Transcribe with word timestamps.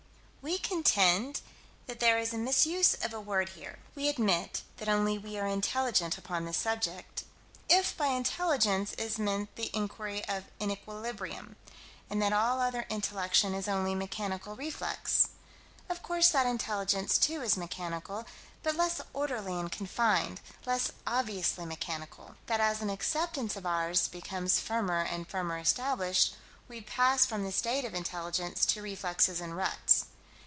We 0.43 0.57
contend 0.57 1.39
that 1.85 1.99
there 1.99 2.17
is 2.17 2.33
a 2.33 2.37
misuse 2.39 2.95
of 2.95 3.13
a 3.13 3.21
word 3.21 3.49
here: 3.49 3.77
we 3.93 4.09
admit 4.09 4.63
that 4.77 4.89
only 4.89 5.15
we 5.19 5.37
are 5.37 5.45
intelligent 5.45 6.17
upon 6.17 6.45
this 6.45 6.57
subject, 6.57 7.25
if 7.69 7.95
by 7.95 8.07
intelligence 8.07 8.91
is 8.93 9.19
meant 9.19 9.55
the 9.55 9.69
inquiry 9.71 10.25
of 10.25 10.45
inequilibrium, 10.59 11.57
and 12.09 12.19
that 12.23 12.33
all 12.33 12.59
other 12.59 12.87
intellection 12.89 13.53
is 13.53 13.67
only 13.67 13.93
mechanical 13.93 14.55
reflex 14.55 15.27
of 15.89 16.01
course 16.01 16.29
that 16.29 16.47
intelligence, 16.47 17.19
too, 17.19 17.43
is 17.43 17.55
mechanical, 17.55 18.25
but 18.63 18.75
less 18.75 18.99
orderly 19.13 19.53
and 19.59 19.71
confined: 19.71 20.41
less 20.65 20.89
obviously 21.05 21.67
mechanical 21.67 22.33
that 22.47 22.59
as 22.59 22.81
an 22.81 22.89
acceptance 22.89 23.55
of 23.55 23.67
ours 23.67 24.07
becomes 24.07 24.59
firmer 24.59 25.01
and 25.03 25.27
firmer 25.27 25.59
established, 25.59 26.33
we 26.67 26.81
pass 26.81 27.27
from 27.27 27.43
the 27.43 27.51
state 27.51 27.85
of 27.85 27.93
intelligence 27.93 28.65
to 28.65 28.81
reflexes 28.81 29.39
in 29.39 29.53
ruts. 29.53 30.05